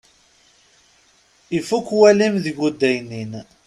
[1.57, 3.31] Ifukk walim deg udaynin.